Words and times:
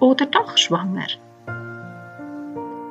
oder 0.00 0.26
doch 0.26 0.56
schwanger. 0.56 1.06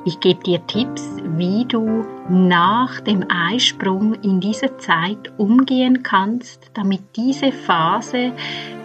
Ich 0.04 0.20
gebe 0.20 0.42
dir 0.42 0.66
Tipps, 0.66 1.04
wie 1.36 1.64
du 1.66 2.06
nach 2.30 3.00
dem 3.00 3.24
Eisprung 3.30 4.14
in 4.22 4.40
dieser 4.40 4.78
Zeit 4.78 5.32
umgehen 5.36 6.02
kannst, 6.02 6.70
damit 6.74 7.02
diese 7.16 7.52
Phase 7.52 8.32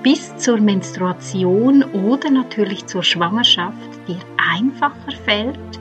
bis 0.02 0.36
zur 0.38 0.60
Menstruation 0.60 1.84
oder 1.84 2.30
natürlich 2.30 2.88
zur 2.88 3.04
Schwangerschaft 3.04 4.08
dir 4.08 4.20
einfacher 4.54 5.12
fällt, 5.24 5.80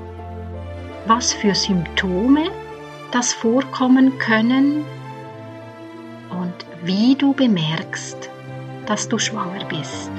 was 1.07 1.33
für 1.33 1.55
Symptome 1.55 2.45
das 3.11 3.33
vorkommen 3.33 4.17
können 4.19 4.85
und 6.31 6.55
wie 6.85 7.17
du 7.17 7.33
bemerkst, 7.33 8.31
dass 8.87 9.09
du 9.09 9.19
schwanger 9.19 9.65
bist. 9.65 10.11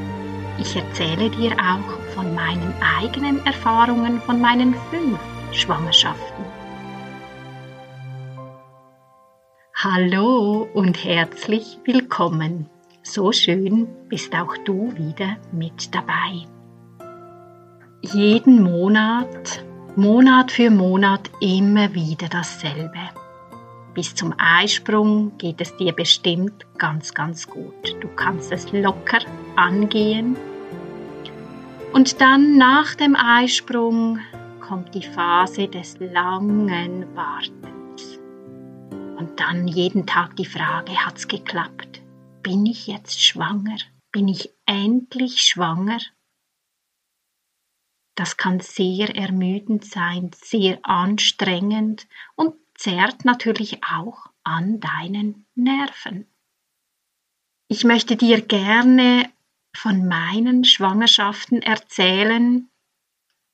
Ich 0.60 0.76
erzähle 0.76 1.30
dir 1.30 1.54
auch 1.54 2.03
von 2.14 2.34
meinen 2.36 2.74
eigenen 3.00 3.46
Erfahrungen 3.46 4.22
von 4.22 4.40
meinen 4.40 4.76
fünf 4.92 5.20
Schwangerschaften. 5.52 6.46
Hallo 9.76 10.68
und 10.74 11.04
herzlich 11.04 11.80
willkommen. 11.84 12.70
So 13.02 13.32
schön 13.32 13.88
bist 14.08 14.34
auch 14.34 14.56
du 14.64 14.96
wieder 14.96 15.38
mit 15.52 15.94
dabei. 15.94 16.48
Jeden 18.02 18.64
Monat, 18.64 19.64
Monat 19.96 20.52
für 20.52 20.70
Monat 20.70 21.30
immer 21.42 21.94
wieder 21.94 22.30
dasselbe. 22.30 23.00
Bis 23.94 24.16
zum 24.16 24.34
Eisprung 24.38 25.38
geht 25.38 25.62
es 25.62 25.76
dir 25.78 25.94
bestimmt 25.94 26.66
ganz, 26.78 27.14
ganz 27.14 27.48
gut. 27.48 27.96
Du 28.02 28.08
kannst 28.16 28.52
es 28.52 28.72
locker 28.72 29.20
angehen 29.56 30.36
und 31.94 32.22
dann 32.22 32.58
nach 32.58 32.96
dem 32.96 33.16
Eisprung 33.16 34.20
kommt 34.60 34.96
die 34.96 35.04
Phase 35.04 35.68
des 35.68 36.00
langen 36.00 37.16
Wartens. 37.16 38.20
Und 39.18 39.40
dann 39.40 39.68
jeden 39.68 40.08
Tag 40.08 40.36
die 40.36 40.46
Frage, 40.46 41.06
hat's 41.06 41.28
geklappt? 41.28 42.02
Bin 42.42 42.66
ich 42.66 42.88
jetzt 42.88 43.24
schwanger? 43.24 43.78
Bin 44.12 44.28
ich 44.28 44.50
endlich 44.66 45.42
schwanger? 45.42 46.00
Das 48.16 48.38
kann 48.38 48.60
sehr 48.60 49.16
ermüdend 49.16 49.86
sein, 49.86 50.32
sehr 50.36 50.80
anstrengend 50.84 52.08
und 52.36 52.56
zerrt 52.76 53.24
natürlich 53.24 53.82
auch 53.84 54.28
an 54.44 54.80
deinen 54.80 55.46
Nerven. 55.56 56.28
Ich 57.68 57.84
möchte 57.84 58.16
dir 58.16 58.42
gerne 58.42 59.33
von 59.76 60.08
meinen 60.08 60.64
Schwangerschaften 60.64 61.62
erzählen. 61.62 62.70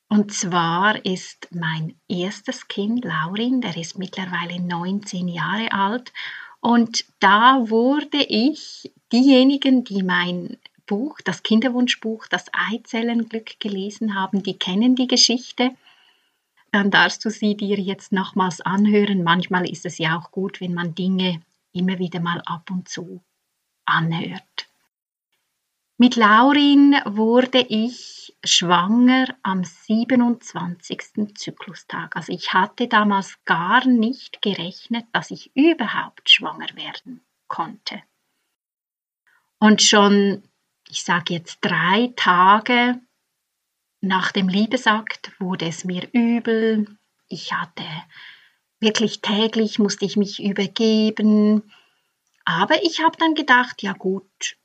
Und 0.10 0.34
zwar 0.34 1.06
ist 1.06 1.48
mein 1.52 2.00
erstes 2.08 2.68
Kind, 2.68 3.06
Laurin, 3.06 3.62
der 3.62 3.78
ist 3.78 3.98
mittlerweile 3.98 4.60
19 4.60 5.28
Jahre 5.28 5.72
alt. 5.72 6.12
Und 6.62 7.06
da 7.20 7.70
wurde 7.70 8.24
ich, 8.24 8.92
diejenigen, 9.12 9.84
die 9.84 10.04
mein 10.04 10.58
Buch, 10.86 11.20
das 11.24 11.44
Kinderwunschbuch, 11.44 12.28
das 12.28 12.46
Eizellenglück 12.52 13.60
gelesen 13.60 14.16
haben, 14.16 14.44
die 14.44 14.58
kennen 14.58 14.96
die 14.96 15.08
Geschichte. 15.08 15.72
Dann 16.72 16.92
darfst 16.92 17.24
du 17.24 17.30
sie 17.30 17.56
dir 17.56 17.80
jetzt 17.80 18.12
nochmals 18.12 18.62
anhören. 18.62 19.24
Manchmal 19.24 19.70
ist 19.70 19.86
es 19.86 20.00
ja 20.00 20.20
auch 20.20 20.32
gut, 20.32 20.60
wenn 20.60 20.74
man 20.74 20.96
Dinge 20.96 21.42
immer 21.72 22.00
wieder 22.00 22.20
mal 22.20 22.42
ab 22.46 22.70
und 22.72 22.90
zu 22.90 23.22
anhört. 23.86 24.69
Mit 26.02 26.16
Laurin 26.16 26.96
wurde 27.04 27.60
ich 27.60 28.34
schwanger 28.46 29.36
am 29.44 29.66
27. 29.66 31.36
Zyklustag. 31.36 32.16
Also 32.16 32.32
ich 32.32 32.54
hatte 32.54 32.88
damals 32.88 33.38
gar 33.44 33.86
nicht 33.86 34.42
gerechnet, 34.42 35.08
dass 35.12 35.30
ich 35.30 35.54
überhaupt 35.58 36.30
schwanger 36.30 36.74
werden 36.76 37.20
konnte. 37.50 38.02
Und 39.60 39.82
schon, 39.82 40.42
ich 40.88 41.04
sage 41.04 41.34
jetzt 41.34 41.58
drei 41.60 42.14
Tage 42.16 43.02
nach 44.00 44.32
dem 44.32 44.48
Liebesakt 44.48 45.34
wurde 45.38 45.68
es 45.68 45.84
mir 45.84 46.08
übel. 46.14 46.98
Ich 47.28 47.52
hatte 47.52 47.84
wirklich 48.80 49.20
täglich 49.20 49.80
musste 49.80 50.06
ich 50.06 50.16
mich 50.16 50.42
übergeben. 50.42 51.74
Aber 52.46 52.86
ich 52.86 53.02
habe 53.02 53.18
dann 53.18 53.36
gedacht, 53.36 53.84
ja 53.84 53.92
gut, 53.92 54.56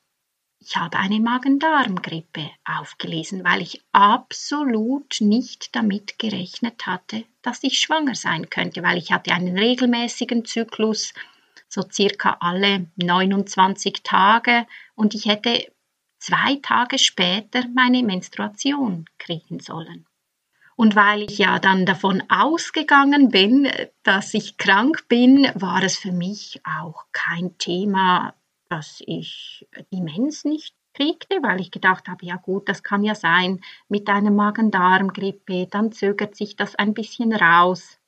ich 0.66 0.76
habe 0.76 0.98
eine 0.98 1.20
Magen-Darm-Grippe 1.20 2.50
aufgelesen, 2.64 3.44
weil 3.44 3.60
ich 3.60 3.82
absolut 3.92 5.20
nicht 5.20 5.76
damit 5.76 6.18
gerechnet 6.18 6.86
hatte, 6.86 7.24
dass 7.42 7.62
ich 7.62 7.78
schwanger 7.78 8.14
sein 8.14 8.48
könnte, 8.48 8.82
weil 8.82 8.96
ich 8.96 9.12
hatte 9.12 9.32
einen 9.32 9.58
regelmäßigen 9.58 10.46
Zyklus, 10.46 11.12
so 11.68 11.82
circa 11.82 12.38
alle 12.40 12.86
29 12.96 14.02
Tage 14.02 14.66
und 14.94 15.14
ich 15.14 15.26
hätte 15.26 15.70
zwei 16.18 16.56
Tage 16.62 16.98
später 16.98 17.64
meine 17.74 18.02
Menstruation 18.02 19.04
kriegen 19.18 19.60
sollen. 19.60 20.06
Und 20.76 20.96
weil 20.96 21.24
ich 21.24 21.38
ja 21.38 21.58
dann 21.58 21.84
davon 21.84 22.22
ausgegangen 22.30 23.28
bin, 23.28 23.70
dass 24.02 24.32
ich 24.32 24.56
krank 24.56 25.08
bin, 25.08 25.46
war 25.54 25.82
es 25.82 25.98
für 25.98 26.10
mich 26.12 26.60
auch 26.64 27.04
kein 27.12 27.56
Thema, 27.58 28.34
dass 28.68 29.02
ich 29.06 29.66
die 29.92 30.00
Mens 30.00 30.44
nicht 30.44 30.74
kriegte, 30.94 31.42
weil 31.42 31.60
ich 31.60 31.70
gedacht 31.70 32.08
habe, 32.08 32.24
ja 32.24 32.36
gut, 32.36 32.68
das 32.68 32.82
kann 32.82 33.02
ja 33.02 33.14
sein 33.14 33.60
mit 33.88 34.08
einer 34.08 34.30
Magen-Darm-Grippe, 34.30 35.66
dann 35.70 35.92
zögert 35.92 36.36
sich 36.36 36.56
das 36.56 36.74
ein 36.76 36.94
bisschen 36.94 37.32
raus. 37.32 37.98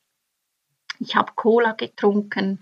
Ich 0.99 1.17
habe 1.17 1.33
Cola 1.35 1.73
getrunken, 1.73 2.61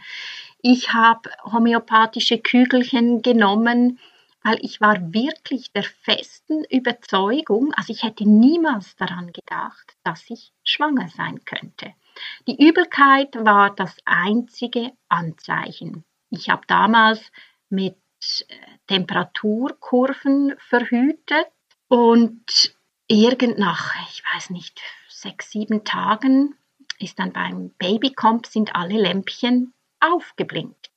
ich 0.60 0.92
habe 0.92 1.30
homöopathische 1.44 2.38
Kügelchen 2.38 3.22
genommen, 3.22 4.00
weil 4.42 4.58
ich 4.60 4.80
war 4.80 5.12
wirklich 5.12 5.72
der 5.72 5.84
festen 5.84 6.64
Überzeugung, 6.64 7.72
also 7.74 7.92
ich 7.92 8.02
hätte 8.02 8.28
niemals 8.28 8.96
daran 8.96 9.32
gedacht, 9.32 9.96
dass 10.02 10.28
ich 10.28 10.52
schwanger 10.64 11.08
sein 11.08 11.44
könnte. 11.44 11.94
Die 12.46 12.62
Übelkeit 12.62 13.34
war 13.36 13.74
das 13.74 13.96
einzige 14.04 14.92
Anzeichen. 15.08 16.04
Ich 16.30 16.50
habe 16.50 16.62
damals 16.66 17.30
mit 17.74 17.96
äh, 18.48 18.54
Temperaturkurven 18.86 20.54
verhütet 20.58 21.48
und 21.88 22.76
irgend 23.08 23.58
nach, 23.58 23.94
ich 24.10 24.22
weiß 24.32 24.50
nicht, 24.50 24.80
sechs, 25.08 25.50
sieben 25.50 25.84
Tagen 25.84 26.56
ist 26.98 27.18
dann 27.18 27.32
beim 27.32 27.70
Babycomp 27.78 28.46
sind 28.46 28.74
alle 28.74 29.00
Lämpchen 29.00 29.74
aufgeblinkt. 30.00 30.90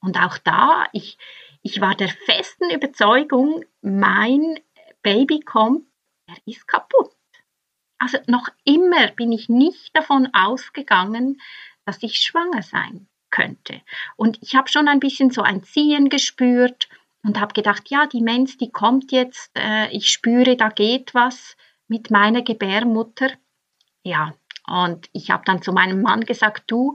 Und 0.00 0.16
auch 0.18 0.38
da, 0.38 0.86
ich, 0.92 1.18
ich 1.62 1.80
war 1.80 1.94
der 1.94 2.08
festen 2.08 2.70
Überzeugung, 2.70 3.64
mein 3.80 4.60
Babycomp, 5.02 5.86
er 6.26 6.36
ist 6.46 6.66
kaputt. 6.66 7.12
Also 7.98 8.18
noch 8.26 8.48
immer 8.64 9.08
bin 9.08 9.32
ich 9.32 9.48
nicht 9.48 9.94
davon 9.94 10.28
ausgegangen, 10.32 11.40
dass 11.84 12.02
ich 12.02 12.16
schwanger 12.16 12.62
sein 12.62 13.09
könnte. 13.30 13.80
Und 14.16 14.38
ich 14.42 14.54
habe 14.54 14.68
schon 14.68 14.88
ein 14.88 15.00
bisschen 15.00 15.30
so 15.30 15.42
ein 15.42 15.62
Ziehen 15.62 16.08
gespürt 16.08 16.88
und 17.22 17.38
habe 17.38 17.54
gedacht, 17.54 17.90
ja, 17.90 18.06
die 18.06 18.22
Mens, 18.22 18.56
die 18.56 18.70
kommt 18.70 19.12
jetzt, 19.12 19.50
äh, 19.54 19.88
ich 19.90 20.10
spüre, 20.10 20.56
da 20.56 20.68
geht 20.68 21.14
was 21.14 21.56
mit 21.88 22.10
meiner 22.10 22.42
Gebärmutter. 22.42 23.30
Ja, 24.02 24.34
und 24.66 25.08
ich 25.12 25.30
habe 25.30 25.42
dann 25.44 25.62
zu 25.62 25.72
meinem 25.72 26.02
Mann 26.02 26.24
gesagt, 26.24 26.64
du, 26.68 26.94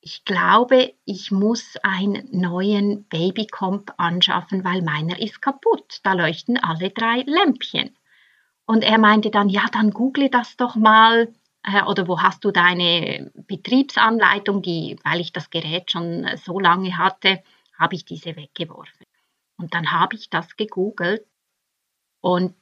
ich 0.00 0.24
glaube, 0.24 0.94
ich 1.04 1.30
muss 1.30 1.76
einen 1.84 2.28
neuen 2.32 3.04
Babycomp 3.04 3.92
anschaffen, 3.98 4.64
weil 4.64 4.82
meiner 4.82 5.20
ist 5.20 5.40
kaputt. 5.40 6.00
Da 6.02 6.14
leuchten 6.14 6.58
alle 6.58 6.90
drei 6.90 7.22
Lämpchen. 7.24 7.96
Und 8.66 8.82
er 8.82 8.98
meinte 8.98 9.30
dann, 9.30 9.48
ja, 9.48 9.66
dann 9.72 9.92
google 9.92 10.28
das 10.28 10.56
doch 10.56 10.74
mal 10.74 11.32
oder 11.86 12.08
wo 12.08 12.20
hast 12.20 12.44
du 12.44 12.50
deine 12.50 13.30
Betriebsanleitung, 13.34 14.62
die, 14.62 14.96
weil 15.04 15.20
ich 15.20 15.32
das 15.32 15.50
Gerät 15.50 15.92
schon 15.92 16.28
so 16.36 16.58
lange 16.58 16.98
hatte, 16.98 17.42
habe 17.78 17.94
ich 17.94 18.04
diese 18.04 18.36
weggeworfen. 18.36 19.06
Und 19.56 19.74
dann 19.74 19.92
habe 19.92 20.16
ich 20.16 20.28
das 20.28 20.56
gegoogelt 20.56 21.24
und 22.20 22.56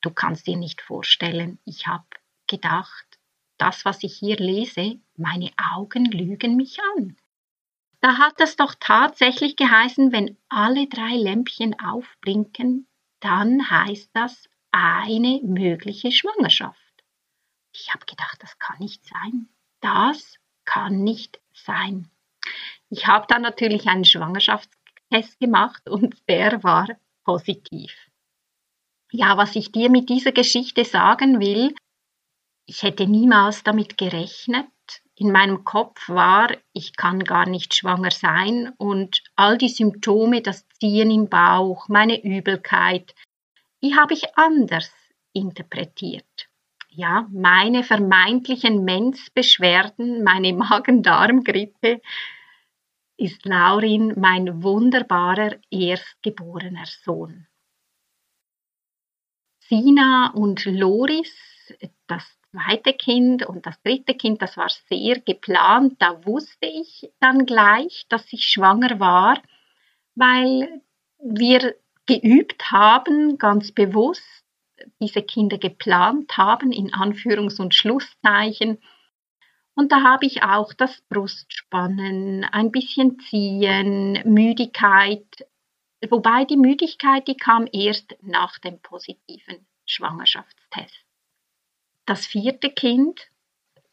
du 0.00 0.10
kannst 0.10 0.46
dir 0.46 0.56
nicht 0.56 0.80
vorstellen, 0.82 1.58
ich 1.64 1.86
habe 1.86 2.06
gedacht, 2.48 3.06
das, 3.58 3.84
was 3.84 4.02
ich 4.02 4.16
hier 4.16 4.36
lese, 4.36 4.98
meine 5.16 5.50
Augen 5.74 6.06
lügen 6.06 6.56
mich 6.56 6.78
an. 6.96 7.16
Da 8.00 8.16
hat 8.16 8.40
es 8.40 8.56
doch 8.56 8.74
tatsächlich 8.80 9.56
geheißen, 9.56 10.10
wenn 10.12 10.38
alle 10.48 10.88
drei 10.88 11.16
Lämpchen 11.16 11.78
aufblinken, 11.78 12.88
dann 13.20 13.70
heißt 13.70 14.10
das 14.14 14.48
eine 14.70 15.40
mögliche 15.42 16.10
Schwangerschaft. 16.10 16.79
Ich 17.72 17.92
habe 17.92 18.04
gedacht, 18.06 18.38
das 18.40 18.58
kann 18.58 18.78
nicht 18.78 19.04
sein. 19.06 19.48
Das 19.80 20.36
kann 20.64 21.02
nicht 21.02 21.40
sein. 21.52 22.10
Ich 22.88 23.06
habe 23.06 23.26
dann 23.28 23.42
natürlich 23.42 23.86
einen 23.86 24.04
Schwangerschaftstest 24.04 25.38
gemacht 25.38 25.88
und 25.88 26.16
der 26.28 26.62
war 26.62 26.88
positiv. 27.24 27.94
Ja, 29.12 29.36
was 29.36 29.56
ich 29.56 29.72
dir 29.72 29.90
mit 29.90 30.08
dieser 30.08 30.32
Geschichte 30.32 30.84
sagen 30.84 31.40
will, 31.40 31.74
ich 32.66 32.82
hätte 32.82 33.06
niemals 33.06 33.64
damit 33.64 33.98
gerechnet. 33.98 34.68
In 35.16 35.32
meinem 35.32 35.64
Kopf 35.64 36.08
war, 36.08 36.56
ich 36.72 36.96
kann 36.96 37.24
gar 37.24 37.46
nicht 37.46 37.74
schwanger 37.74 38.10
sein 38.10 38.72
und 38.78 39.22
all 39.34 39.58
die 39.58 39.68
Symptome, 39.68 40.40
das 40.40 40.68
Ziehen 40.78 41.10
im 41.10 41.28
Bauch, 41.28 41.88
meine 41.88 42.22
Übelkeit, 42.22 43.14
die 43.82 43.96
habe 43.96 44.14
ich 44.14 44.36
anders 44.36 44.92
interpretiert. 45.32 46.49
Ja, 46.92 47.28
meine 47.30 47.84
vermeintlichen 47.84 48.84
Menzbeschwerden, 48.84 50.24
meine 50.24 50.52
Magen-Darm-Grippe, 50.54 52.00
ist 53.16 53.44
Laurin 53.44 54.14
mein 54.18 54.62
wunderbarer 54.62 55.56
erstgeborener 55.70 56.86
Sohn. 57.04 57.46
Sina 59.60 60.32
und 60.34 60.64
Loris, 60.64 61.32
das 62.08 62.24
zweite 62.50 62.92
Kind 62.94 63.46
und 63.46 63.66
das 63.66 63.80
dritte 63.82 64.14
Kind, 64.14 64.42
das 64.42 64.56
war 64.56 64.70
sehr 64.88 65.20
geplant. 65.20 65.94
Da 66.00 66.26
wusste 66.26 66.66
ich 66.66 67.08
dann 67.20 67.46
gleich, 67.46 68.06
dass 68.08 68.32
ich 68.32 68.46
schwanger 68.46 68.98
war, 68.98 69.40
weil 70.16 70.82
wir 71.22 71.76
geübt 72.06 72.72
haben, 72.72 73.38
ganz 73.38 73.70
bewusst 73.70 74.44
diese 75.00 75.22
Kinder 75.22 75.58
geplant 75.58 76.36
haben, 76.36 76.72
in 76.72 76.92
Anführungs- 76.92 77.60
und 77.60 77.74
Schlusszeichen. 77.74 78.78
Und 79.74 79.92
da 79.92 80.02
habe 80.02 80.26
ich 80.26 80.42
auch 80.42 80.72
das 80.72 81.00
Brustspannen, 81.08 82.44
ein 82.44 82.70
bisschen 82.70 83.18
Ziehen, 83.20 84.20
Müdigkeit, 84.24 85.24
wobei 86.08 86.44
die 86.44 86.56
Müdigkeit, 86.56 87.28
die 87.28 87.36
kam 87.36 87.68
erst 87.72 88.16
nach 88.22 88.58
dem 88.58 88.80
positiven 88.80 89.66
Schwangerschaftstest. 89.86 91.04
Das 92.06 92.26
vierte 92.26 92.70
Kind, 92.70 93.30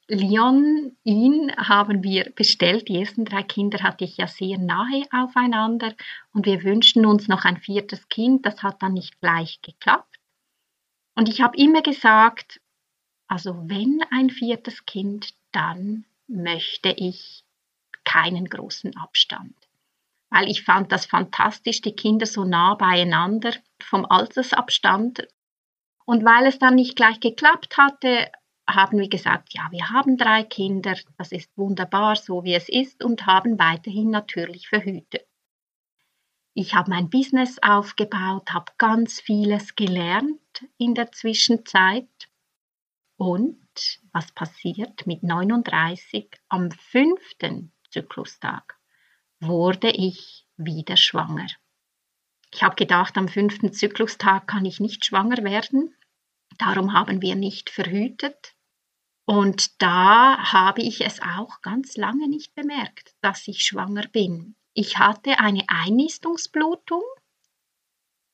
Leon, 0.10 0.96
ihn 1.04 1.54
haben 1.58 2.02
wir 2.02 2.32
bestellt. 2.34 2.88
Die 2.88 3.00
ersten 3.00 3.26
drei 3.26 3.44
Kinder 3.44 3.84
hatte 3.84 4.06
ich 4.06 4.18
ja 4.18 4.28
sehr 4.28 4.58
nahe 4.58 5.04
aufeinander 5.12 5.94
und 6.34 6.46
wir 6.46 6.64
wünschten 6.64 7.06
uns 7.06 7.28
noch 7.28 7.44
ein 7.44 7.58
viertes 7.58 8.08
Kind. 8.08 8.46
Das 8.46 8.64
hat 8.64 8.82
dann 8.82 8.94
nicht 8.94 9.20
gleich 9.20 9.62
geklappt. 9.62 10.17
Und 11.18 11.30
ich 11.30 11.42
habe 11.42 11.58
immer 11.58 11.82
gesagt, 11.82 12.62
also 13.28 13.56
wenn 13.66 14.04
ein 14.12 14.30
viertes 14.30 14.86
Kind, 14.86 15.34
dann 15.52 16.06
möchte 16.28 16.90
ich 16.96 17.44
keinen 18.04 18.46
großen 18.46 18.96
Abstand. 18.96 19.56
Weil 20.30 20.48
ich 20.48 20.64
fand 20.64 20.92
das 20.92 21.08
fantastisch, 21.08 21.82
die 21.82 21.96
Kinder 21.96 22.28
so 22.28 22.44
nah 22.44 22.76
beieinander 22.76 23.52
vom 23.82 24.06
Altersabstand. 24.06 25.28
Und 26.06 26.24
weil 26.24 26.46
es 26.46 26.60
dann 26.60 26.76
nicht 26.76 26.96
gleich 26.96 27.20
geklappt 27.20 27.78
hatte, 27.78 28.32
haben 28.70 29.00
wir 29.00 29.10
gesagt, 29.10 29.56
ja, 29.56 29.68
wir 29.72 29.90
haben 29.90 30.18
drei 30.18 30.44
Kinder, 30.44 30.96
das 31.18 31.32
ist 31.32 31.50
wunderbar, 31.58 32.16
so 32.16 32.44
wie 32.44 32.54
es 32.54 32.70
ist 32.70 33.04
und 33.04 33.26
haben 33.26 33.58
weiterhin 33.58 34.12
natürlich 34.12 34.68
verhütet. 34.68 35.27
Ich 36.60 36.74
habe 36.74 36.90
mein 36.90 37.12
Business 37.12 37.60
aufgebaut, 37.62 38.52
habe 38.52 38.72
ganz 38.80 39.22
vieles 39.22 39.76
gelernt 39.76 40.66
in 40.80 40.96
der 40.96 41.12
Zwischenzeit. 41.12 42.10
Und 43.16 43.62
was 44.12 44.32
passiert 44.32 45.06
mit 45.06 45.22
39 45.22 46.28
am 46.50 46.72
fünften 46.72 47.74
Zyklustag 47.92 48.80
wurde 49.40 49.92
ich 49.92 50.48
wieder 50.58 50.98
schwanger. 50.98 51.46
Ich 52.52 52.64
habe 52.64 52.74
gedacht, 52.74 53.18
am 53.18 53.28
fünften 53.28 53.72
Zyklustag 53.72 54.48
kann 54.48 54.66
ich 54.66 54.80
nicht 54.80 55.06
schwanger 55.06 55.44
werden. 55.44 55.96
Darum 56.58 56.94
haben 56.94 57.22
wir 57.22 57.36
nicht 57.36 57.70
verhütet. 57.70 58.56
Und 59.26 59.80
da 59.80 60.54
habe 60.54 60.82
ich 60.82 61.02
es 61.02 61.22
auch 61.22 61.62
ganz 61.62 61.98
lange 61.98 62.28
nicht 62.28 62.56
bemerkt, 62.56 63.14
dass 63.22 63.48
ich 63.48 63.64
schwanger 63.64 64.08
bin. 64.08 64.56
Ich 64.78 65.00
hatte 65.00 65.40
eine 65.40 65.64
Einnistungsblutung 65.68 67.02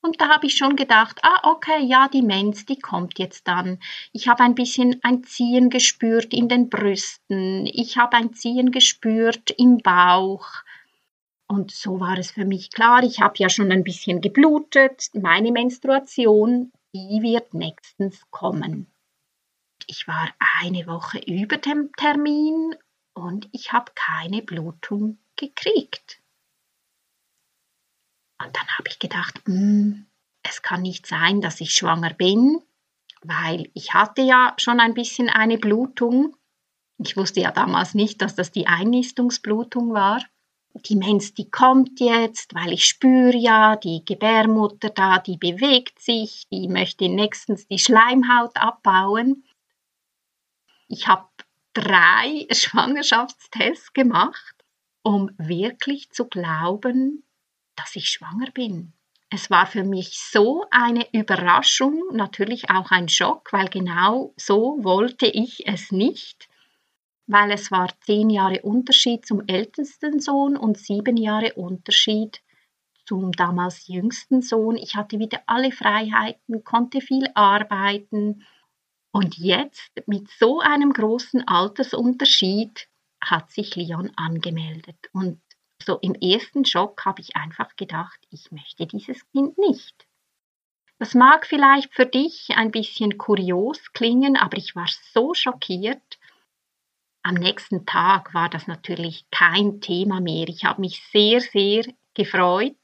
und 0.01 0.19
da 0.19 0.27
habe 0.27 0.47
ich 0.47 0.57
schon 0.57 0.75
gedacht, 0.75 1.19
ah, 1.23 1.49
okay, 1.49 1.81
ja, 1.81 2.09
die 2.09 2.21
Mens, 2.21 2.65
die 2.65 2.77
kommt 2.77 3.17
jetzt 3.17 3.47
dann. 3.47 3.79
Ich 4.11 4.27
habe 4.27 4.43
ein 4.43 4.53
bisschen 4.53 4.99
ein 5.03 5.23
Ziehen 5.23 5.69
gespürt 5.69 6.33
in 6.33 6.49
den 6.49 6.69
Brüsten. 6.69 7.65
Ich 7.67 7.97
habe 7.97 8.17
ein 8.17 8.33
Ziehen 8.33 8.71
gespürt 8.71 9.51
im 9.51 9.77
Bauch. 9.77 10.47
Und 11.47 11.71
so 11.71 12.01
war 12.01 12.17
es 12.17 12.31
für 12.31 12.45
mich 12.45 12.71
klar. 12.71 13.03
Ich 13.03 13.21
habe 13.21 13.35
ja 13.37 13.47
schon 13.47 13.71
ein 13.71 13.85
bisschen 13.85 14.19
geblutet. 14.19 15.11
Meine 15.13 15.53
Menstruation, 15.53 16.73
die 16.93 17.21
wird 17.21 17.53
nächstens 17.53 18.21
kommen 18.31 18.93
ich 19.87 20.07
war 20.07 20.29
eine 20.61 20.87
Woche 20.87 21.19
über 21.19 21.57
dem 21.57 21.91
Termin 21.93 22.75
und 23.13 23.47
ich 23.51 23.73
habe 23.73 23.91
keine 23.95 24.41
Blutung 24.41 25.19
gekriegt. 25.35 26.22
Und 28.43 28.55
dann 28.55 28.67
habe 28.77 28.89
ich 28.89 28.99
gedacht, 28.99 29.41
hm, 29.45 30.05
es 30.43 30.61
kann 30.61 30.81
nicht 30.81 31.07
sein, 31.07 31.41
dass 31.41 31.61
ich 31.61 31.73
schwanger 31.73 32.13
bin, 32.13 32.61
weil 33.21 33.69
ich 33.73 33.93
hatte 33.93 34.21
ja 34.21 34.53
schon 34.57 34.79
ein 34.79 34.93
bisschen 34.93 35.29
eine 35.29 35.57
Blutung. 35.57 36.35
Ich 36.97 37.15
wusste 37.15 37.39
ja 37.39 37.51
damals 37.51 37.93
nicht, 37.93 38.21
dass 38.21 38.35
das 38.35 38.51
die 38.51 38.67
Einnistungsblutung 38.67 39.93
war. 39.93 40.23
Die 40.75 40.95
Mens, 40.95 41.33
die 41.33 41.49
kommt 41.49 41.99
jetzt, 41.99 42.53
weil 42.55 42.73
ich 42.73 42.85
spüre 42.85 43.37
ja, 43.37 43.75
die 43.75 44.03
Gebärmutter 44.03 44.89
da, 44.89 45.19
die 45.19 45.37
bewegt 45.37 45.99
sich, 45.99 46.47
die 46.51 46.67
möchte 46.67 47.07
nächstens 47.09 47.67
die 47.67 47.77
Schleimhaut 47.77 48.57
abbauen. 48.57 49.45
Ich 50.87 51.07
habe 51.07 51.27
drei 51.73 52.47
Schwangerschaftstests 52.51 53.93
gemacht, 53.93 54.55
um 55.03 55.31
wirklich 55.37 56.09
zu 56.11 56.25
glauben, 56.25 57.23
dass 57.75 57.95
ich 57.95 58.09
schwanger 58.09 58.51
bin. 58.51 58.93
Es 59.29 59.49
war 59.49 59.65
für 59.65 59.83
mich 59.83 60.19
so 60.19 60.65
eine 60.69 61.07
Überraschung, 61.11 62.01
natürlich 62.11 62.69
auch 62.69 62.91
ein 62.91 63.09
Schock, 63.09 63.51
weil 63.51 63.67
genau 63.67 64.33
so 64.37 64.77
wollte 64.83 65.25
ich 65.25 65.67
es 65.67 65.91
nicht, 65.91 66.47
weil 67.25 67.51
es 67.51 67.71
war 67.71 67.89
zehn 68.01 68.29
Jahre 68.29 68.61
Unterschied 68.61 69.25
zum 69.25 69.41
ältesten 69.47 70.19
Sohn 70.19 70.55
und 70.55 70.77
sieben 70.77 71.17
Jahre 71.17 71.53
Unterschied 71.53 72.41
zum 73.05 73.31
damals 73.31 73.87
jüngsten 73.87 74.41
Sohn. 74.41 74.77
Ich 74.77 74.95
hatte 74.95 75.19
wieder 75.19 75.41
alle 75.47 75.71
Freiheiten, 75.71 76.63
konnte 76.63 77.01
viel 77.01 77.27
arbeiten, 77.33 78.43
und 79.15 79.37
jetzt 79.37 79.91
mit 80.07 80.27
so 80.27 80.59
einem 80.59 80.91
großen 80.91 81.47
Altersunterschied 81.47 82.89
hat 83.21 83.51
sich 83.51 83.75
Leon 83.75 84.11
angemeldet. 84.15 84.97
Und 85.13 85.39
so 85.85 85.97
im 85.99 86.13
ersten 86.15 86.65
Schock 86.65 87.05
habe 87.05 87.21
ich 87.21 87.35
einfach 87.35 87.75
gedacht, 87.75 88.19
ich 88.29 88.51
möchte 88.51 88.85
dieses 88.87 89.27
Kind 89.31 89.57
nicht. 89.57 90.07
Das 90.99 91.13
mag 91.13 91.45
vielleicht 91.45 91.93
für 91.93 92.05
dich 92.05 92.51
ein 92.55 92.71
bisschen 92.71 93.17
kurios 93.17 93.91
klingen, 93.93 94.37
aber 94.37 94.57
ich 94.57 94.75
war 94.75 94.87
so 95.13 95.33
schockiert. 95.33 96.19
Am 97.23 97.35
nächsten 97.35 97.85
Tag 97.85 98.33
war 98.33 98.49
das 98.49 98.67
natürlich 98.67 99.25
kein 99.31 99.81
Thema 99.81 100.21
mehr. 100.21 100.47
Ich 100.47 100.65
habe 100.65 100.81
mich 100.81 101.03
sehr, 101.11 101.41
sehr 101.41 101.85
gefreut. 102.13 102.75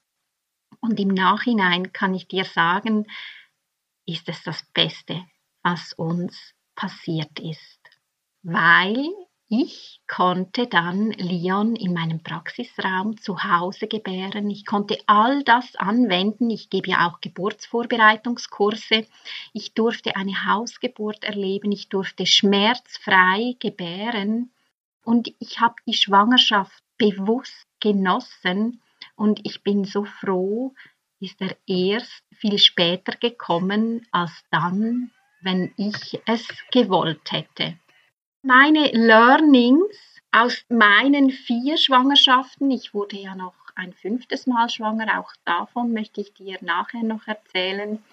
Und 0.81 0.99
im 0.99 1.09
Nachhinein 1.09 1.91
kann 1.93 2.13
ich 2.13 2.27
dir 2.27 2.45
sagen, 2.45 3.05
ist 4.05 4.27
es 4.27 4.43
das 4.43 4.63
Beste, 4.73 5.25
was 5.61 5.93
uns 5.93 6.53
passiert 6.75 7.39
ist, 7.39 7.79
weil 8.43 9.09
ich 9.51 9.99
konnte 10.07 10.67
dann 10.67 11.09
Leon 11.13 11.75
in 11.75 11.91
meinem 11.91 12.21
Praxisraum 12.21 13.17
zu 13.17 13.43
Hause 13.43 13.87
gebären. 13.87 14.47
Ich 14.51 14.63
konnte 14.63 14.99
all 15.07 15.43
das 15.43 15.75
anwenden. 15.75 16.51
Ich 16.51 16.69
gebe 16.69 16.91
ja 16.91 17.07
auch 17.07 17.19
Geburtsvorbereitungskurse. 17.19 19.07
Ich 19.53 19.73
durfte 19.73 20.15
eine 20.15 20.45
Hausgeburt 20.45 21.23
erleben. 21.23 21.71
Ich 21.71 21.89
durfte 21.89 22.27
schmerzfrei 22.27 23.55
gebären. 23.59 24.51
Und 25.03 25.33
ich 25.39 25.59
habe 25.59 25.75
die 25.87 25.95
Schwangerschaft 25.95 26.83
bewusst 26.99 27.65
genossen. 27.79 28.81
Und 29.15 29.39
ich 29.43 29.63
bin 29.63 29.83
so 29.83 30.05
froh, 30.05 30.75
ist 31.19 31.41
er 31.41 31.57
erst 31.65 32.23
viel 32.35 32.59
später 32.59 33.13
gekommen 33.17 34.05
als 34.11 34.31
dann, 34.51 35.09
wenn 35.41 35.73
ich 35.75 36.21
es 36.27 36.47
gewollt 36.71 37.31
hätte. 37.31 37.79
Meine 38.49 38.87
Learnings 38.93 39.95
aus 40.31 40.65
meinen 40.69 41.29
vier 41.29 41.77
Schwangerschaften, 41.77 42.71
ich 42.71 42.95
wurde 42.95 43.15
ja 43.15 43.35
noch 43.35 43.53
ein 43.75 43.93
fünftes 43.93 44.47
Mal 44.47 44.69
schwanger, 44.69 45.19
auch 45.19 45.31
davon 45.45 45.93
möchte 45.93 46.21
ich 46.21 46.33
dir 46.33 46.57
nachher 46.61 47.03
noch 47.03 47.27
erzählen. 47.27 48.03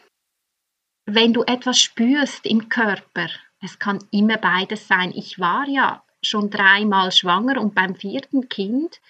Wenn 1.06 1.32
du 1.32 1.42
etwas 1.44 1.78
spürst 1.78 2.44
im 2.44 2.68
Körper, 2.68 3.28
es 3.62 3.78
kann 3.78 4.06
immer 4.10 4.36
beides 4.36 4.86
sein. 4.86 5.10
Ich 5.14 5.38
war 5.38 5.66
ja 5.68 6.04
schon 6.22 6.50
dreimal 6.50 7.12
schwanger 7.12 7.58
und 7.58 7.74
beim 7.74 7.94
vierten 7.94 8.50
Kind, 8.50 9.00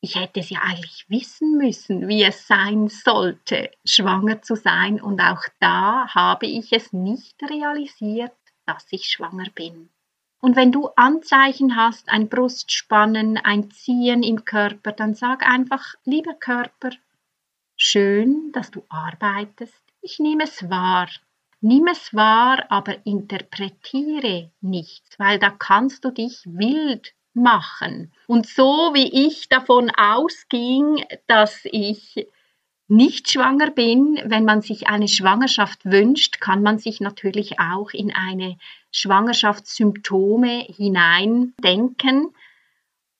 ich 0.00 0.14
hätte 0.14 0.40
es 0.40 0.48
ja 0.48 0.60
eigentlich 0.62 1.04
wissen 1.10 1.58
müssen, 1.58 2.08
wie 2.08 2.24
es 2.24 2.46
sein 2.46 2.88
sollte, 2.88 3.70
schwanger 3.84 4.40
zu 4.40 4.56
sein. 4.56 5.02
Und 5.02 5.20
auch 5.20 5.42
da 5.58 6.08
habe 6.14 6.46
ich 6.46 6.72
es 6.72 6.94
nicht 6.94 7.42
realisiert, 7.42 8.32
dass 8.64 8.86
ich 8.90 9.04
schwanger 9.04 9.50
bin. 9.54 9.90
Und 10.40 10.56
wenn 10.56 10.72
du 10.72 10.88
Anzeichen 10.96 11.76
hast, 11.76 12.08
ein 12.08 12.28
Brustspannen, 12.28 13.36
ein 13.36 13.70
Ziehen 13.70 14.22
im 14.22 14.44
Körper, 14.44 14.92
dann 14.92 15.14
sag 15.14 15.46
einfach, 15.46 15.94
lieber 16.04 16.34
Körper, 16.34 16.90
schön, 17.76 18.50
dass 18.52 18.70
du 18.70 18.82
arbeitest. 18.88 19.84
Ich 20.00 20.18
nehme 20.18 20.44
es 20.44 20.70
wahr. 20.70 21.08
Nimm 21.60 21.88
es 21.88 22.14
wahr, 22.14 22.64
aber 22.70 23.04
interpretiere 23.04 24.50
nichts, 24.62 25.18
weil 25.18 25.38
da 25.38 25.50
kannst 25.50 26.06
du 26.06 26.10
dich 26.10 26.42
wild 26.46 27.12
machen. 27.34 28.10
Und 28.26 28.46
so 28.46 28.94
wie 28.94 29.26
ich 29.26 29.50
davon 29.50 29.90
ausging, 29.90 31.04
dass 31.26 31.60
ich 31.64 32.26
nicht 32.90 33.30
schwanger 33.30 33.70
bin, 33.70 34.20
wenn 34.24 34.44
man 34.44 34.62
sich 34.62 34.88
eine 34.88 35.08
Schwangerschaft 35.08 35.84
wünscht, 35.84 36.40
kann 36.40 36.62
man 36.62 36.78
sich 36.78 37.00
natürlich 37.00 37.60
auch 37.60 37.90
in 37.90 38.12
eine 38.12 38.58
Schwangerschaftssymptome 38.90 40.66
hineindenken. 40.68 42.34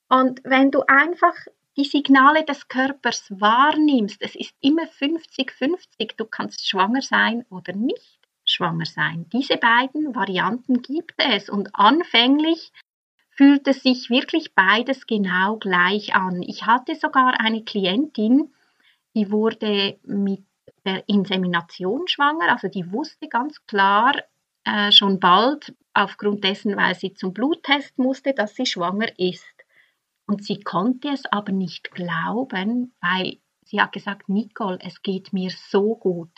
Und 0.09 0.41
wenn 0.45 0.71
du 0.71 0.83
einfach 0.89 1.35
die 1.77 1.85
Signale 1.85 2.45
des 2.45 2.69
Körpers 2.69 3.31
wahrnimmst, 3.31 4.21
es 4.21 4.35
ist 4.35 4.55
immer 4.61 4.83
50-50, 4.83 6.17
du 6.17 6.25
kannst 6.25 6.69
schwanger 6.69 7.03
sein 7.03 7.47
oder 7.49 7.73
nicht 7.73 8.19
schwanger 8.45 8.87
sein. 8.87 9.27
Diese 9.33 9.57
beiden 9.57 10.15
Varianten 10.15 10.83
gibt 10.83 11.15
es 11.17 11.49
und 11.49 11.75
anfänglich 11.75 12.73
fühlt 13.31 13.67
es 13.69 13.83
sich 13.83 14.11
wirklich 14.11 14.55
beides 14.55 15.07
genau 15.07 15.57
gleich 15.57 16.15
an. 16.15 16.43
Ich 16.43 16.67
hatte 16.67 16.97
sogar 16.97 17.41
eine 17.41 17.62
Klientin, 17.62 18.53
die 19.14 19.31
wurde 19.31 19.99
mit 20.05 20.45
der 20.85 21.09
Insemination 21.09 22.09
schwanger, 22.09 22.52
also 22.52 22.69
die 22.69 22.90
wusste 22.93 23.29
ganz 23.29 23.64
klar 23.67 24.14
äh, 24.64 24.93
schon 24.93 25.21
bald 25.21 25.75
aufgrund 25.95 26.45
dessen, 26.45 26.76
weil 26.76 26.95
sie 26.95 27.14
zum 27.14 27.33
Bluttest 27.33 27.99
musste, 27.99 28.33
dass 28.33 28.55
sie 28.55 28.67
schwanger 28.67 29.19
ist. 29.19 29.45
Und 30.26 30.45
sie 30.45 30.61
konnte 30.61 31.09
es 31.09 31.26
aber 31.26 31.52
nicht 31.52 31.90
glauben, 31.90 32.95
weil 33.00 33.38
sie 33.64 33.81
hat 33.81 33.93
gesagt, 33.93 34.29
Nicole, 34.29 34.79
es 34.81 35.02
geht 35.02 35.33
mir 35.33 35.50
so 35.50 35.97
gut. 35.97 36.31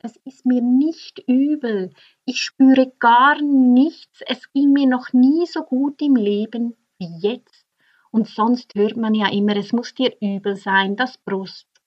Es 0.00 0.16
ist 0.24 0.44
mir 0.44 0.60
nicht 0.60 1.22
übel. 1.26 1.92
Ich 2.24 2.42
spüre 2.42 2.92
gar 2.98 3.40
nichts. 3.40 4.20
Es 4.26 4.52
ging 4.52 4.72
mir 4.72 4.86
noch 4.86 5.12
nie 5.12 5.46
so 5.46 5.62
gut 5.62 6.02
im 6.02 6.16
Leben 6.16 6.76
wie 6.98 7.18
jetzt. 7.20 7.66
Und 8.10 8.28
sonst 8.28 8.74
hört 8.74 8.96
man 8.96 9.14
ja 9.14 9.30
immer, 9.30 9.56
es 9.56 9.72
muss 9.72 9.94
dir 9.94 10.14
übel 10.20 10.56
sein, 10.56 10.96
das 10.96 11.16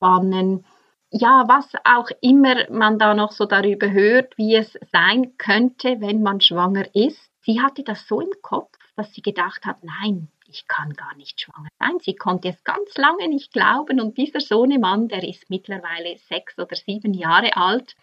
Brustspannen. 0.01 0.65
Ja, 1.11 1.43
was 1.47 1.73
auch 1.83 2.09
immer 2.21 2.69
man 2.69 2.97
da 2.97 3.13
noch 3.13 3.31
so 3.31 3.45
darüber 3.45 3.91
hört, 3.91 4.37
wie 4.37 4.55
es 4.55 4.77
sein 4.91 5.37
könnte, 5.37 5.99
wenn 5.99 6.21
man 6.21 6.41
schwanger 6.41 6.93
ist. 6.95 7.31
Sie 7.41 7.61
hatte 7.61 7.83
das 7.83 8.07
so 8.07 8.21
im 8.21 8.31
Kopf, 8.41 8.77
dass 8.95 9.13
sie 9.13 9.21
gedacht 9.21 9.65
hat, 9.65 9.83
nein, 9.83 10.29
ich 10.47 10.67
kann 10.67 10.93
gar 10.93 11.15
nicht 11.15 11.41
schwanger 11.41 11.69
sein. 11.79 11.97
Sie 11.99 12.15
konnte 12.15 12.49
es 12.49 12.63
ganz 12.63 12.95
lange 12.97 13.27
nicht 13.27 13.51
glauben 13.51 13.99
und 13.99 14.17
dieser 14.17 14.39
Sohnemann, 14.39 15.07
der 15.07 15.27
ist 15.27 15.49
mittlerweile 15.49 16.17
sechs 16.17 16.57
oder 16.57 16.75
sieben 16.75 17.13
Jahre 17.13 17.55
alt. 17.57 17.95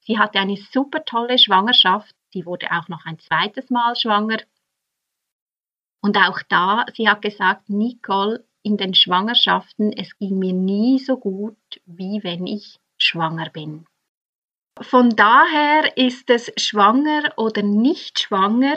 Sie 0.00 0.18
hatte 0.18 0.38
eine 0.38 0.56
super 0.56 1.04
tolle 1.04 1.38
Schwangerschaft. 1.38 2.14
Sie 2.32 2.44
wurde 2.46 2.70
auch 2.72 2.88
noch 2.88 3.06
ein 3.06 3.18
zweites 3.18 3.70
Mal 3.70 3.96
schwanger. 3.96 4.38
Und 6.02 6.16
auch 6.16 6.40
da, 6.48 6.86
sie 6.94 7.08
hat 7.08 7.22
gesagt, 7.22 7.68
Nicole, 7.68 8.44
in 8.62 8.76
den 8.76 8.94
Schwangerschaften, 8.94 9.92
es 9.92 10.16
ging 10.18 10.38
mir 10.38 10.52
nie 10.52 10.98
so 10.98 11.18
gut, 11.18 11.80
wie 11.86 12.22
wenn 12.22 12.46
ich 12.46 12.78
schwanger 12.98 13.50
bin. 13.50 13.86
Von 14.80 15.10
daher 15.10 15.96
ist 15.96 16.30
es 16.30 16.52
schwanger 16.56 17.34
oder 17.36 17.62
nicht 17.62 18.20
schwanger. 18.20 18.76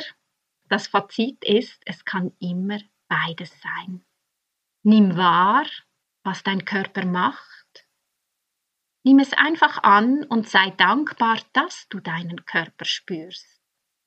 Das 0.68 0.88
Fazit 0.88 1.44
ist, 1.44 1.82
es 1.86 2.04
kann 2.04 2.34
immer 2.40 2.80
beides 3.08 3.52
sein. 3.62 4.04
Nimm 4.84 5.16
wahr, 5.16 5.66
was 6.24 6.44
dein 6.44 6.66
Körper 6.66 7.06
macht. 7.06 7.88
Nimm 9.06 9.20
es 9.20 9.34
einfach 9.34 9.84
an 9.84 10.24
und 10.24 10.50
sei 10.50 10.72
dankbar, 10.72 11.38
dass 11.54 11.88
du 11.90 12.00
deinen 12.00 12.46
Körper 12.46 12.86
spürst. 12.86 13.62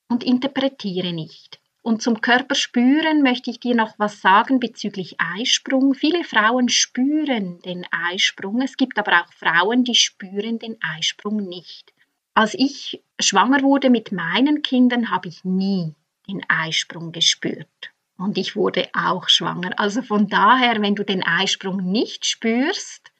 Und 0.08 0.22
interpretiere 0.22 1.12
nicht. 1.12 1.60
Und 1.86 2.02
zum 2.02 2.20
Körper 2.20 2.56
spüren 2.56 3.22
möchte 3.22 3.48
ich 3.48 3.60
dir 3.60 3.76
noch 3.76 3.96
was 3.96 4.20
sagen 4.20 4.58
bezüglich 4.58 5.20
Eisprung. 5.20 5.94
Viele 5.94 6.24
Frauen 6.24 6.68
spüren 6.68 7.60
den 7.60 7.86
Eisprung. 7.92 8.60
Es 8.60 8.76
gibt 8.76 8.98
aber 8.98 9.22
auch 9.22 9.32
Frauen, 9.32 9.84
die 9.84 9.94
spüren 9.94 10.58
den 10.58 10.78
Eisprung 10.82 11.48
nicht. 11.48 11.94
Als 12.34 12.54
ich 12.54 13.04
schwanger 13.20 13.62
wurde 13.62 13.88
mit 13.88 14.10
meinen 14.10 14.62
Kindern, 14.62 15.12
habe 15.12 15.28
ich 15.28 15.44
nie 15.44 15.94
den 16.28 16.42
Eisprung 16.48 17.12
gespürt 17.12 17.92
und 18.18 18.36
ich 18.36 18.56
wurde 18.56 18.88
auch 18.92 19.28
schwanger. 19.28 19.78
Also 19.78 20.02
von 20.02 20.26
daher, 20.26 20.82
wenn 20.82 20.96
du 20.96 21.04
den 21.04 21.22
Eisprung 21.22 21.76
nicht 21.76 22.26
spürst, 22.26 23.12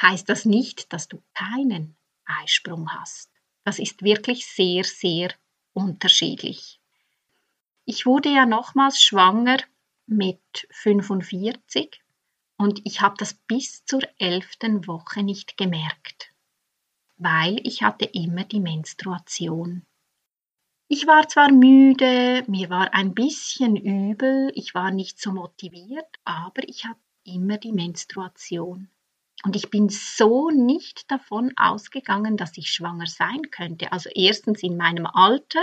heißt 0.00 0.26
das 0.26 0.46
nicht, 0.46 0.90
dass 0.94 1.06
du 1.06 1.22
keinen 1.34 1.98
Eisprung 2.24 2.88
hast. 2.94 3.30
Das 3.64 3.78
ist 3.78 4.02
wirklich 4.02 4.46
sehr, 4.46 4.84
sehr 4.84 5.32
unterschiedlich. 5.74 6.80
Ich 7.88 8.04
wurde 8.04 8.30
ja 8.30 8.46
nochmals 8.46 9.00
schwanger 9.00 9.58
mit 10.06 10.66
45 10.72 12.02
und 12.58 12.80
ich 12.84 13.00
habe 13.00 13.14
das 13.16 13.34
bis 13.34 13.84
zur 13.84 14.02
elften 14.18 14.88
Woche 14.88 15.22
nicht 15.22 15.56
gemerkt, 15.56 16.32
weil 17.16 17.60
ich 17.64 17.84
hatte 17.84 18.04
immer 18.04 18.42
die 18.42 18.58
Menstruation. 18.58 19.86
Ich 20.88 21.06
war 21.06 21.28
zwar 21.28 21.52
müde, 21.52 22.42
mir 22.48 22.70
war 22.70 22.92
ein 22.92 23.14
bisschen 23.14 23.76
übel, 23.76 24.50
ich 24.56 24.74
war 24.74 24.90
nicht 24.90 25.20
so 25.20 25.30
motiviert, 25.30 26.08
aber 26.24 26.68
ich 26.68 26.86
hatte 26.86 26.98
immer 27.22 27.56
die 27.56 27.72
Menstruation. 27.72 28.88
Und 29.44 29.54
ich 29.54 29.70
bin 29.70 29.90
so 29.90 30.50
nicht 30.50 31.08
davon 31.08 31.52
ausgegangen, 31.56 32.36
dass 32.36 32.58
ich 32.58 32.72
schwanger 32.72 33.06
sein 33.06 33.42
könnte. 33.52 33.92
Also 33.92 34.10
erstens 34.12 34.64
in 34.64 34.76
meinem 34.76 35.06
Alter 35.06 35.62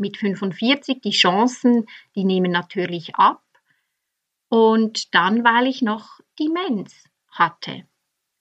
mit 0.00 0.16
45, 0.16 1.00
die 1.00 1.10
Chancen, 1.10 1.86
die 2.14 2.24
nehmen 2.24 2.50
natürlich 2.50 3.14
ab. 3.14 3.42
Und 4.48 5.14
dann, 5.14 5.44
weil 5.44 5.66
ich 5.66 5.82
noch 5.82 6.20
die 6.38 6.48
Mens 6.48 7.04
hatte. 7.30 7.84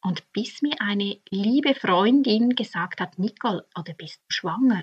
Und 0.02 0.32
bis 0.32 0.62
mir 0.62 0.76
eine 0.80 1.20
liebe 1.30 1.76
Freundin 1.76 2.56
gesagt 2.56 3.02
hat, 3.02 3.20
Nicole, 3.20 3.68
oder 3.78 3.94
bist 3.94 4.22
du 4.28 4.34
schwanger? 4.34 4.82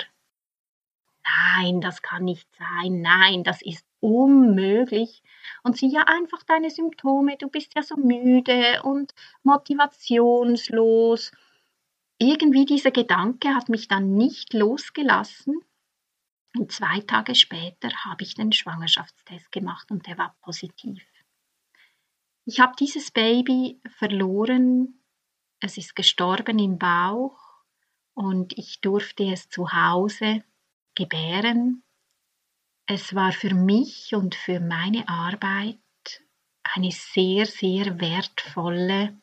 nein, 1.57 1.81
das 1.81 2.03
kann 2.03 2.25
nicht 2.25 2.49
sein, 2.57 3.01
nein, 3.01 3.45
das 3.45 3.63
ist 3.63 3.85
unmöglich. 4.01 5.23
Und 5.63 5.77
sieh 5.77 5.89
ja 5.89 6.03
einfach 6.07 6.43
deine 6.45 6.71
Symptome, 6.71 7.37
du 7.39 7.49
bist 7.49 7.75
ja 7.75 7.83
so 7.83 7.97
müde 7.97 8.83
und 8.83 9.15
motivationslos. 9.43 11.33
Irgendwie 12.19 12.65
dieser 12.65 12.91
Gedanke 12.91 13.55
hat 13.55 13.69
mich 13.69 13.89
dann 13.89 14.15
nicht 14.15 14.55
losgelassen. 14.55 15.61
Und 16.57 16.73
zwei 16.73 17.01
Tage 17.01 17.35
später 17.35 17.91
habe 18.05 18.23
ich 18.23 18.35
den 18.35 18.51
Schwangerschaftstest 18.51 19.53
gemacht 19.53 19.91
und 19.91 20.07
der 20.07 20.17
war 20.17 20.35
positiv. 20.41 21.05
Ich 22.47 22.61
habe 22.61 22.73
dieses 22.79 23.11
Baby 23.11 23.81
verloren, 23.99 25.03
es 25.61 25.77
ist 25.77 25.95
gestorben 25.95 26.59
im 26.59 26.79
Bauch 26.79 27.39
und 28.15 28.57
ich 28.57 28.81
durfte 28.81 29.25
es 29.25 29.51
zu 29.51 29.73
Hause 29.73 30.45
gebären. 30.95 31.83
Es 32.87 33.15
war 33.15 33.33
für 33.33 33.53
mich 33.53 34.15
und 34.15 34.35
für 34.35 34.61
meine 34.61 35.09
Arbeit 35.09 35.79
eine 36.63 36.91
sehr, 36.91 37.45
sehr 37.45 38.01
wertvolle 38.01 39.21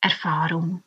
Erfahrung. 0.00 0.82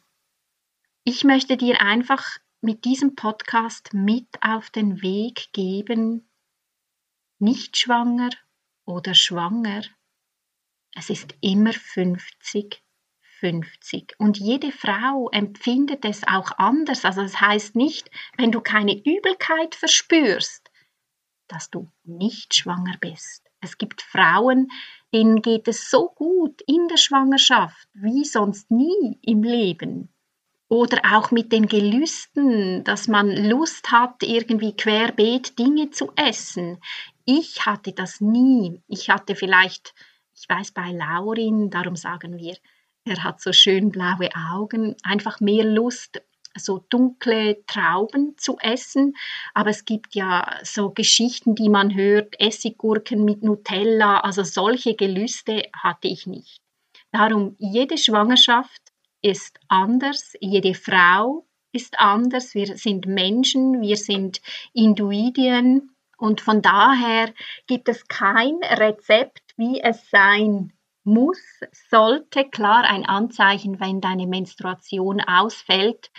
Ich 1.06 1.24
möchte 1.24 1.56
dir 1.56 1.80
einfach 1.80 2.40
mit 2.62 2.86
diesem 2.86 3.16
Podcast 3.16 3.94
mit 3.94 4.28
auf 4.42 4.70
den 4.70 5.02
Weg 5.02 5.50
geben, 5.54 6.30
nicht 7.40 7.78
schwanger 7.78 8.30
oder 8.86 9.14
schwanger. 9.14 9.84
Es 10.96 11.10
ist 11.10 11.36
immer 11.42 11.74
50, 11.74 12.84
50 13.40 14.16
und 14.18 14.40
jede 14.40 14.72
Frau 14.72 15.30
empfindet 15.30 16.04
es 16.04 16.28
auch 16.28 16.52
anders. 16.58 17.06
Also 17.06 17.22
das 17.22 17.40
heißt 17.40 17.76
nicht, 17.76 18.10
wenn 18.38 18.52
du 18.52 18.62
keine 18.62 18.98
Übelkeit 18.98 19.76
verspürst, 19.76 20.72
dass 21.48 21.70
du 21.70 21.92
nicht 22.04 22.56
schwanger 22.56 22.98
bist. 23.00 23.48
Es 23.60 23.78
gibt 23.78 24.02
Frauen, 24.02 24.70
denen 25.14 25.42
geht 25.42 25.68
es 25.68 25.90
so 25.90 26.10
gut 26.10 26.62
in 26.68 26.88
der 26.88 26.98
Schwangerschaft 26.98 27.88
wie 27.94 28.26
sonst 28.26 28.72
nie 28.72 29.20
im 29.22 29.44
Leben. 29.44 30.14
Oder 30.70 31.00
auch 31.14 31.32
mit 31.32 31.52
den 31.54 31.68
Gelüsten, 31.68 32.84
dass 32.84 33.08
man 33.08 33.30
Lust 33.50 33.90
hat, 33.92 34.22
irgendwie 34.22 34.76
querbeet 34.76 35.58
Dinge 35.58 35.92
zu 35.92 36.12
essen. 36.16 36.80
Ich 37.24 37.66
hatte 37.66 37.94
das 37.94 38.20
nie. 38.20 38.82
Ich 38.88 39.10
hatte 39.10 39.36
vielleicht, 39.36 39.94
ich 40.36 40.48
weiß 40.50 40.72
bei 40.72 40.92
Laurin, 40.92 41.70
darum 41.70 41.96
sagen 41.96 42.38
wir, 42.38 42.58
er 43.06 43.24
hat 43.24 43.40
so 43.40 43.54
schön 43.54 43.92
blaue 43.92 44.30
Augen, 44.52 44.96
einfach 45.04 45.40
mehr 45.40 45.64
Lust, 45.64 46.22
so 46.58 46.84
dunkle 46.90 47.64
Trauben 47.66 48.36
zu 48.38 48.58
essen. 48.60 49.16
Aber 49.54 49.70
es 49.70 49.86
gibt 49.86 50.16
ja 50.16 50.60
so 50.64 50.90
Geschichten, 50.90 51.56
die 51.56 51.70
man 51.70 51.96
hört, 51.96 52.40
Essiggurken 52.40 53.24
mit 53.24 53.44
Nutella, 53.44 54.20
also 54.20 54.44
solche 54.44 54.96
Gelüste 54.96 55.64
hatte 55.74 56.10
ich 56.10 56.28
nicht. 56.28 56.62
Darum, 57.12 57.56
jede 57.58 57.98
Schwangerschaft 57.98 58.82
ist 59.28 59.60
anders, 59.68 60.34
jede 60.40 60.74
Frau 60.74 61.46
ist 61.72 62.00
anders, 62.00 62.56
wir 62.56 62.78
sind 62.78 63.06
Menschen, 63.06 63.82
wir 63.82 63.98
sind 63.98 64.42
Individuen 64.74 65.92
und 66.18 66.42
von 66.42 66.62
daher 66.62 67.34
gibt 67.68 67.90
es 67.90 68.08
kein 68.08 68.56
Rezept, 68.64 69.44
wie 69.58 69.82
es 69.82 70.10
sein 70.10 70.74
muss, 71.04 71.40
sollte. 71.90 72.46
Klar, 72.50 72.84
ein 72.84 73.06
Anzeichen, 73.06 73.80
wenn 73.80 74.02
deine 74.02 74.28
Menstruation 74.28 75.22
ausfällt, 75.22 76.10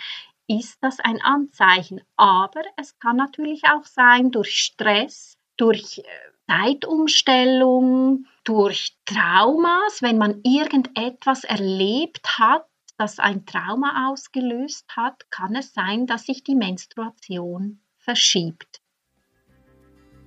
ist 0.47 0.77
das 0.81 0.99
ein 0.99 1.21
Anzeichen. 1.21 2.01
Aber 2.15 2.61
es 2.77 2.97
kann 2.99 3.17
natürlich 3.17 3.63
auch 3.65 3.85
sein 3.85 4.31
durch 4.31 4.59
Stress, 4.59 5.33
durch 5.57 5.99
äh, 5.99 6.03
Zeitumstellung, 6.47 8.25
durch 8.43 8.97
Traumas, 9.05 10.01
wenn 10.01 10.17
man 10.17 10.41
irgendetwas 10.43 11.43
erlebt 11.43 12.39
hat, 12.39 12.65
das 12.99 13.17
ein 13.17 13.45
Trauma 13.45 14.09
ausgelöst 14.09 14.85
hat, 14.95 15.31
kann 15.31 15.55
es 15.55 15.73
sein, 15.73 16.05
dass 16.05 16.25
sich 16.25 16.43
die 16.43 16.55
Menstruation 16.55 17.79
verschiebt. 17.97 18.81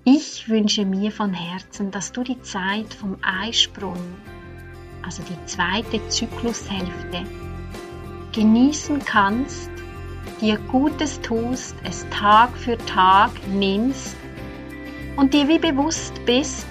Ich 0.04 0.48
wünsche 0.48 0.84
mir 0.84 1.12
von 1.12 1.32
Herzen, 1.32 1.90
dass 1.90 2.12
du 2.12 2.24
die 2.24 2.40
Zeit 2.40 2.92
vom 2.92 3.18
Eisprung, 3.22 4.02
also 5.02 5.22
die 5.22 5.46
zweite 5.46 6.08
Zyklushälfte, 6.08 7.24
genießen 8.32 8.98
kannst 9.04 9.70
dir 10.40 10.58
Gutes 10.58 11.20
tust, 11.20 11.76
es 11.84 12.06
Tag 12.10 12.56
für 12.56 12.78
Tag 12.78 13.30
nimmst 13.48 14.16
und 15.16 15.34
dir 15.34 15.46
wie 15.46 15.58
bewusst 15.58 16.14
bist, 16.24 16.66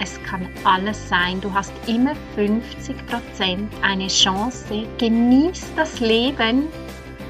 es 0.00 0.22
kann 0.24 0.48
alles 0.64 1.08
sein. 1.08 1.40
Du 1.40 1.52
hast 1.52 1.72
immer 1.86 2.14
50% 2.36 3.66
eine 3.82 4.08
Chance. 4.08 4.86
Genieß 4.98 5.72
das 5.76 6.00
Leben. 6.00 6.68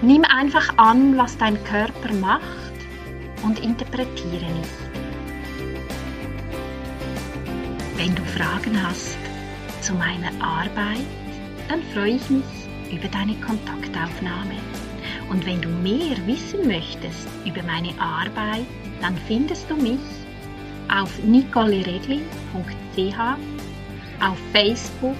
Nimm 0.02 0.24
einfach 0.24 0.76
an, 0.76 1.16
was 1.16 1.36
dein 1.38 1.62
Körper 1.64 2.12
macht 2.14 2.42
und 3.42 3.60
interpretiere 3.60 4.50
nicht. 4.52 4.84
Wenn 7.96 8.14
du 8.14 8.22
Fragen 8.24 8.82
hast 8.82 9.16
zu 9.80 9.94
meiner 9.94 10.32
Arbeit, 10.42 11.06
dann 11.68 11.82
freue 11.94 12.16
ich 12.16 12.30
mich 12.30 12.44
über 12.90 13.08
deine 13.08 13.34
Kontaktaufnahme. 13.36 14.56
Und 15.30 15.46
wenn 15.46 15.60
du 15.60 15.68
mehr 15.68 16.16
wissen 16.26 16.66
möchtest 16.66 17.28
über 17.46 17.62
meine 17.62 17.98
Arbeit, 18.00 18.66
dann 19.00 19.16
findest 19.26 19.70
du 19.70 19.76
mich 19.76 20.00
auf 20.88 21.22
nicoleregli.ch, 21.22 23.18
auf 24.20 24.38
Facebook, 24.52 25.16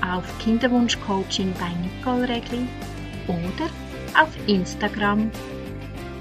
auf 0.00 0.38
Kinderwunschcoaching 0.38 1.52
bei 1.58 1.70
Nicole 1.82 2.28
Regli 2.28 2.66
oder 3.28 3.70
auf 4.20 4.30
Instagram 4.46 5.30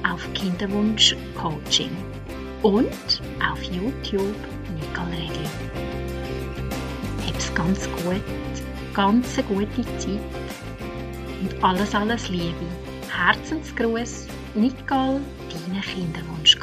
auf 0.03 0.27
Kinderwunschcoaching 0.33 1.91
und 2.63 3.21
auf 3.51 3.61
YouTube 3.63 4.35
Nicole 4.75 5.11
Regli. 5.11 5.47
Hab's 7.27 7.53
ganz 7.53 7.89
gut, 8.03 8.23
ganz 8.93 9.37
eine 9.37 9.47
gute 9.47 9.83
Zeit 9.97 10.19
und 11.41 11.63
alles, 11.63 11.95
alles 11.95 12.29
Liebe. 12.29 12.65
Herzensgruß, 13.09 14.27
Nicole, 14.55 15.21
deine 15.49 15.81
Kinderwunschcoach. 15.81 16.60